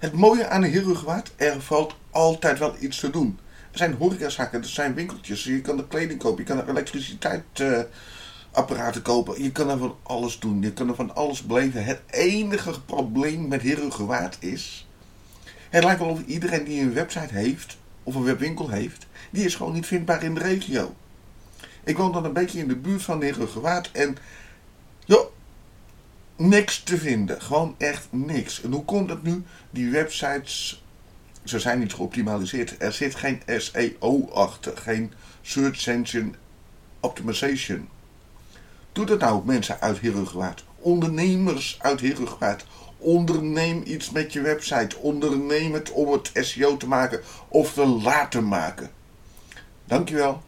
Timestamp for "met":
13.48-13.62, 44.10-44.32